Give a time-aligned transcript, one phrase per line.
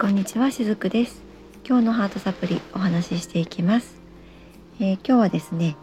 [0.00, 1.20] こんにちはしずくです。
[1.62, 4.00] 今日のハートサプリお話ししていきます、
[4.80, 5.76] えー、今日はですね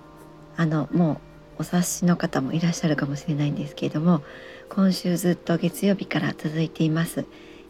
[0.56, 1.22] あのも
[1.60, 4.24] うお察しの方もいらっしゃるかもしれないんですけれども
[4.70, 7.26] 今週ずっと月曜日から続いています。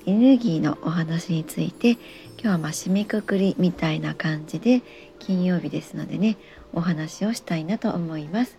[0.06, 4.84] エネルギーのお話について今日はま締めくくりみたいな感じで
[5.20, 6.38] 金曜日ですのでね
[6.72, 8.58] お話をしたいなと思います。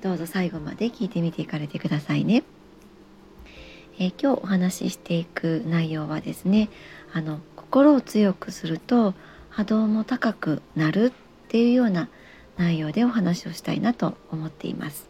[0.00, 2.42] どうぞ最後まで聞いてみていかれてくださいね。
[4.00, 6.70] えー、今日お話ししていく内容はですね
[7.12, 9.14] あの心を強くすると
[9.50, 12.08] 波動も高くなるっていうような
[12.56, 15.08] 内容でお話をしたいなと思っています。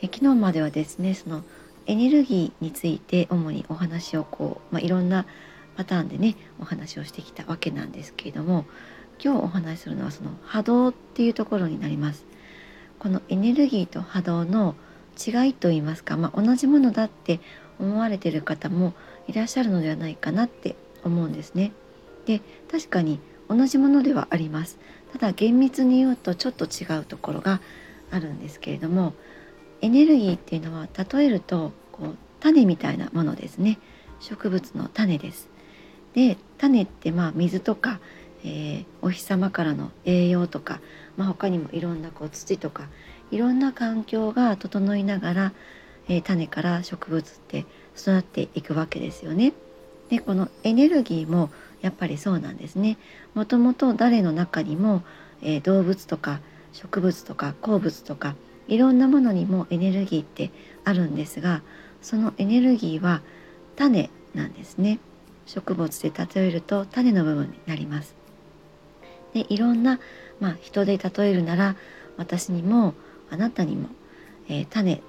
[0.00, 1.42] え昨日まではですねその
[1.86, 5.26] エネルギーについて主にお話をこう、まあ、いろんな
[5.76, 8.64] パターンでねお話をしてきたわけなんですけれども
[9.22, 12.24] 今日お話しするのはその波動っていうところになります。
[12.98, 14.74] このエネルギーと波動の
[15.14, 17.40] 違いと言いますか、まあ、同じものだって
[17.78, 18.94] 思われてる方も
[19.26, 21.72] いらっしゃるのではないかなって思うんですね。
[22.26, 24.78] で確かに同じものではあります。
[25.12, 27.60] ただ厳密に言うとちょっと違うところが
[28.10, 29.14] あるんですけれども
[29.80, 33.78] エネルギーっていうのは例えるとこう種みたいなものですね
[34.20, 35.48] 植物の種です。
[36.14, 38.00] で種ってまあ水とか、
[38.44, 40.80] えー、お日様からの栄養とか、
[41.16, 42.88] まあ、他にもいろんなこう土とか
[43.30, 45.52] いろんな環境が整いながら、
[46.08, 47.66] えー、種から植物って
[47.96, 49.52] 育っていくわけですよね。
[50.10, 52.98] でこのエネルギーもやっぱりそうなんですね。
[53.34, 55.02] もともと誰の中にも、
[55.42, 56.40] えー、動物とか
[56.72, 58.34] 植物とか鉱物とか
[58.68, 60.50] いろんなものにもエネルギーって
[60.84, 61.62] あるんですが
[62.02, 63.22] そのエネルギーは
[63.76, 64.98] 種なんですね。
[65.46, 68.14] 植物で例えると種の部分になります。
[69.34, 70.00] でいろんな、
[70.40, 71.76] まあ、人で例えるなら
[72.16, 72.94] 私にも
[73.30, 73.88] あなたにも、
[74.48, 75.02] えー、種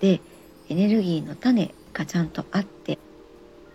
[0.00, 0.20] で
[0.68, 2.98] エネルギーの種がちゃんとあって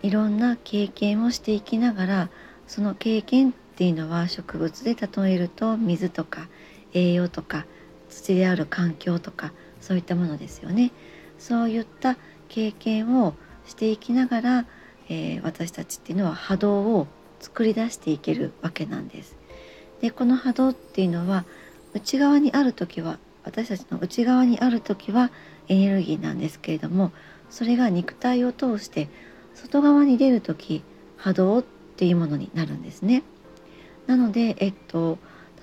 [0.02, 2.30] いろんな経験をしていきながら
[2.66, 6.48] その経験っていうのは植物で例えると水とか
[6.92, 7.66] 栄養とか
[8.10, 10.92] 土である環境とかそういったものですよね。
[11.38, 12.16] そういった
[12.48, 13.34] 経験を
[13.66, 14.66] していきながら、
[15.08, 17.06] えー、私たちっていうのは波動を
[17.40, 19.36] 作り出していけるわけなんです。
[20.00, 21.44] でこの波動っていうのは
[21.94, 25.30] 内側にある時は私たちの内側にある時は
[25.68, 27.12] エネルギーなんですけれども
[27.50, 29.08] それが肉体を通して
[29.54, 30.82] 外側に出る時
[31.16, 33.22] 波動っていうものになるんですね。
[34.06, 35.18] なので、えっと、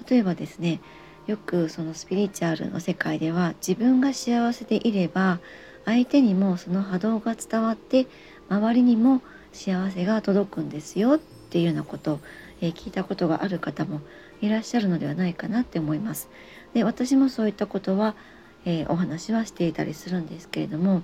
[0.09, 0.79] 例えばですね
[1.27, 5.39] よくそのスピリチュアルの世界では自分が幸せでいれば
[5.85, 8.07] 相手にもその波動が伝わって
[8.49, 12.19] 周りにも幸せが届くんですよっていうようなことを、
[12.61, 14.01] え聞いたことがある方も
[14.41, 16.29] いらっしゃるのではないかなって思います。
[16.73, 18.15] で私もそういったことは、
[18.65, 21.01] えー、お話はしていたりするんですけれども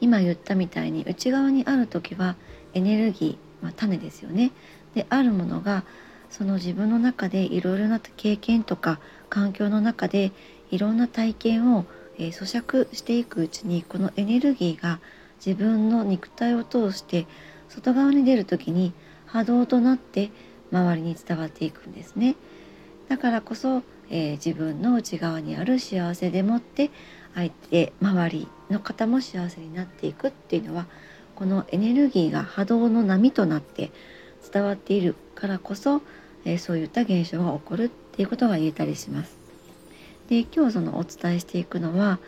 [0.00, 2.36] 今言ったみたいに内側にある時は
[2.74, 4.52] エネルギー、まあ、種ですよね。
[4.94, 5.84] であるものが
[6.30, 10.32] その自分の中でいろいろな経験とか環境の中で
[10.70, 11.86] いろんな体験を、
[12.18, 15.00] えー、咀嚼していくうちにこのエネルギーが
[15.44, 17.26] 自分の肉体を通して
[17.68, 18.92] 外側に出る時に
[19.26, 20.30] 波動となって
[20.72, 22.36] 周りに伝わっていくんですね。
[23.08, 26.90] だからこそえー、自分の内側にある幸せでもって
[27.34, 30.86] 相手周りの方も幸せになっていくっていうのは
[31.34, 33.90] このエネルギーが波動の波となって
[34.52, 36.02] 伝わっているからこそ、
[36.44, 39.36] えー、そういった現象が起こるっていうことが言えたりします。
[40.28, 42.18] で今日そのお伝えしていくのは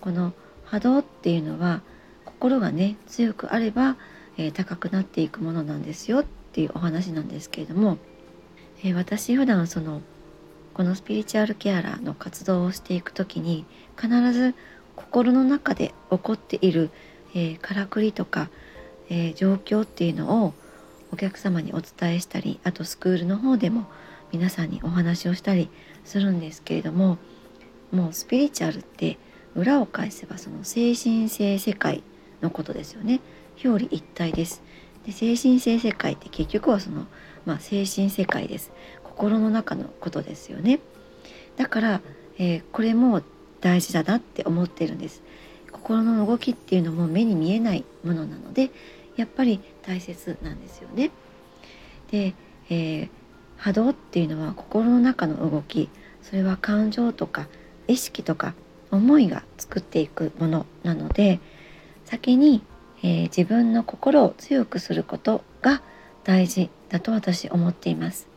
[0.00, 0.32] この
[0.64, 1.82] 波動っていうのは
[2.24, 3.96] 心がね強くあれば、
[4.36, 6.24] えー、高くなっていくものなんですよっ
[6.58, 7.98] っていうお話なんですけれども、
[8.82, 10.02] えー、私普段その
[10.74, 13.64] このスピリチュアルケアラーの活動をしていく時に
[13.96, 14.56] 必ず
[14.96, 16.90] 心の中で起こっている、
[17.32, 18.50] えー、からくりとか、
[19.08, 20.54] えー、状況っていうのを
[21.12, 23.86] お客様にお伝えしたりあとスクールの方でも
[24.32, 25.70] 皆さんにお話をしたり
[26.04, 27.18] するんですけれども
[27.92, 29.16] もうスピリチュアルって
[29.54, 32.02] 裏を返せばその精神性世界
[32.42, 33.20] のことですよね。
[33.64, 34.60] 表裏一体です。
[35.08, 37.06] で精神性世界って結局はその、
[37.46, 38.70] まあ、精神世界です。
[39.02, 40.80] 心の中のことですよね。
[41.56, 42.00] だから、
[42.36, 43.22] えー、これも
[43.62, 45.22] 大事だなって思ってるんです。
[45.72, 48.70] 心の動きっていうのも目に見えないものなので
[49.16, 51.10] やっぱり大切なんですよね。
[52.10, 52.34] で、
[52.68, 53.08] えー、
[53.56, 55.88] 波動っていうのは心の中の動き
[56.20, 57.48] それは感情とか
[57.86, 58.52] 意識とか
[58.90, 61.40] 思いが作っていくものなので
[62.04, 62.62] 先に、
[63.02, 65.82] えー、自分の心を強くすることが
[66.24, 68.28] 大事だと私思っています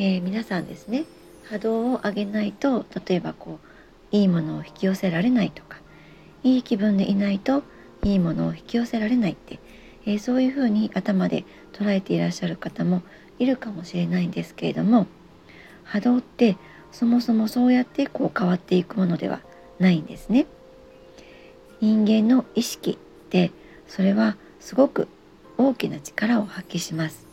[0.00, 1.04] えー、皆さんですね
[1.50, 3.58] 波動を上げないと例えばこ
[4.12, 5.78] ういいものを引き寄せられないとか
[6.44, 7.64] いい気分でいないと
[8.04, 9.58] いいものを引き寄せられないって、
[10.06, 13.02] えー、そういうふうに頭で捉えていらっしゃる方も
[13.40, 15.06] いるかもしれないんですけれども
[15.82, 16.56] 波動って
[16.92, 19.40] そもそもそうやってこう変わっていくものでは
[19.78, 20.46] ないんですね。
[21.80, 23.52] 人間の意識って
[23.88, 25.08] それはすごく
[25.56, 27.26] 大きな力を発揮します。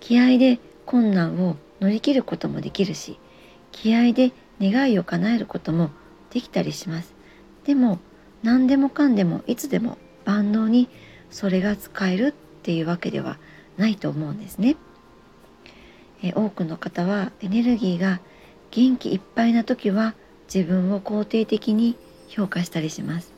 [0.00, 3.18] 気合で困難を乗り切ることもできるし
[3.70, 5.90] 気合で願いを叶えることも
[6.30, 7.14] できたりします。
[7.64, 7.98] でも
[8.42, 10.88] 何でもかんでもいつでも万能に
[11.30, 12.32] それが使えるっ
[12.62, 13.38] ていうわけでは
[13.76, 14.76] ないと思うんですね。
[16.22, 18.20] え多くの方はエネルギーが
[18.70, 20.14] 元気いっぱいな時は
[20.52, 21.96] 自分を肯定的に
[22.28, 23.31] 評価したりします。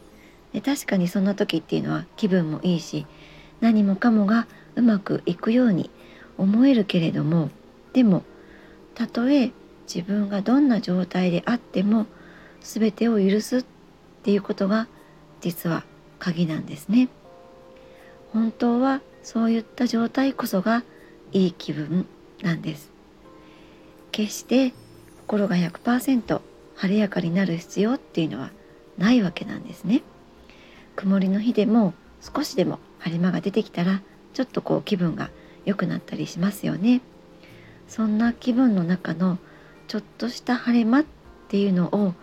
[0.55, 3.07] で確かにそんな時っていうのは気分もいいし
[3.61, 4.47] 何もかもが
[4.77, 5.91] うまくいくように
[6.39, 7.51] 思えるけれども
[7.93, 8.23] でも
[8.95, 9.51] たとえ
[9.93, 12.07] 自分がどんな状態であっても
[12.61, 13.65] 全てを許すっ
[14.23, 14.87] ていうことが
[15.41, 15.85] 実は
[16.19, 17.09] 鍵なんですね。
[18.33, 20.83] 本当はそういった状態こそが
[21.33, 22.07] いい気分
[22.43, 22.91] なんです。
[24.11, 24.73] 決して
[25.27, 26.41] 心が100%
[26.77, 28.51] 晴れやかになる必要っていうのは
[28.97, 30.03] ないわけなんですね。
[30.97, 34.03] 曇りの日でも少しでも晴れ間が出てきたら
[34.33, 35.31] ちょっとこう気分が
[35.65, 37.01] 良くなったりしますよね。
[37.89, 39.39] そんな気分の中の
[39.89, 41.05] ちょっとした晴れ間っ
[41.49, 42.15] ていうのを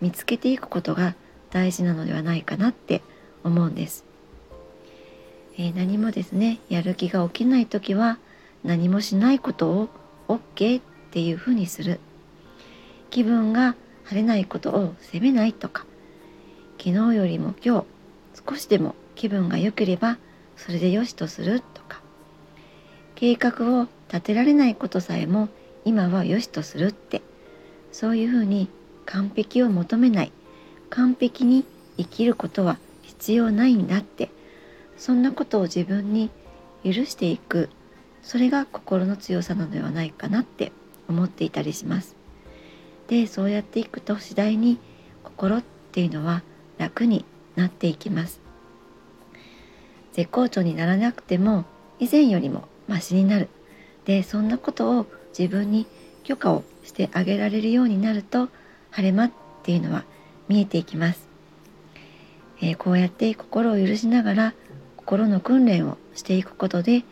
[0.00, 1.14] 見つけていくことが
[1.50, 3.02] 大事なのではないかなって
[3.44, 4.04] 思うんです。
[5.58, 8.18] えー、何もですねやる気が起きない時は
[8.64, 9.88] 何もしないことを
[10.28, 12.00] OK っていうふうにする
[13.10, 13.74] 気分が
[14.04, 15.84] 晴れないことを責めないとか
[16.78, 17.86] 昨日よりも今日
[18.34, 20.18] 少しでも気分が良ければ
[20.56, 22.00] それでよしとするとか。
[23.14, 25.48] 計画を立てられないことさえも
[25.84, 27.22] 今は良しとするって。
[27.92, 28.68] そういうふうに
[29.04, 30.32] 完璧を求めない。
[30.90, 31.64] 完璧に
[31.96, 34.30] 生きることは必要ないんだって。
[34.96, 36.30] そんなことを自分に
[36.84, 37.68] 許していく。
[38.22, 40.72] それが心の強さなのではないかなって。
[41.10, 42.16] 思っていたりします。
[43.08, 44.78] でそうやっていくと次第に
[45.24, 45.62] 心っ
[45.92, 46.42] ていうのは
[46.78, 47.24] 楽に
[47.60, 48.40] なっていきます。
[50.12, 51.64] 絶好調にならなくても
[51.98, 53.48] 以前よりもマシになる。
[54.04, 55.06] でそんなことを
[55.38, 55.86] 自分に
[56.24, 58.48] 許可をしてあげられるようになると
[58.90, 59.30] 晴れ間っ
[59.62, 60.04] ていうのは
[60.48, 61.28] 見えていきます、
[62.60, 64.54] えー、こうやって心を許しながら
[64.96, 67.04] 心の訓練をしていくことで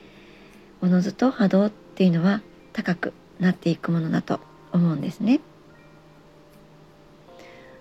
[0.83, 2.43] おのずと波動っていうのは
[2.73, 4.41] 高くなっていくものだと
[4.73, 5.41] 思うんですね。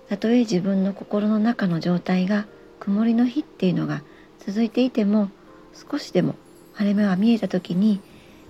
[0.10, 2.46] たとえ自分の心の中の状態が
[2.79, 4.01] 曇りの日っていうのが
[4.39, 5.29] 続いていても
[5.74, 6.35] 少しでも
[6.74, 8.01] 晴れ目が見えた時に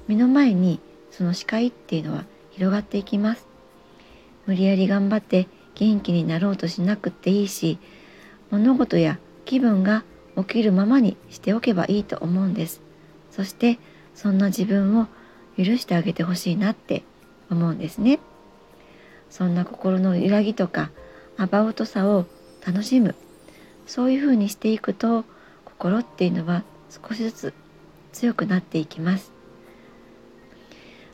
[0.08, 0.80] 目の前に
[1.12, 3.46] その視界っていうのは広がっていきます。
[4.46, 7.78] 無理やり頑張って元気になろうとしなくっていいし
[8.50, 10.04] 物事や気分が
[10.38, 12.82] 起きるままにしておけばいいと思うんです。
[13.32, 13.78] そして
[14.16, 15.08] そんな自分を
[15.58, 17.04] 許してあげてほしいなって
[17.50, 18.20] 思うんですね。
[19.30, 20.92] そんな心の揺らぎとか
[21.38, 22.26] アバウトさを
[22.66, 23.16] 楽しむ
[23.88, 25.26] そういうふうにしていくと
[25.66, 27.54] 心っていうのは少しずつ
[28.14, 29.32] 強くなっていきます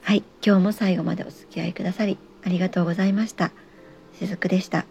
[0.02, 3.52] はい、今日も最後までお付き合いくださりありがとうございました。
[4.20, 4.86] しずくでした。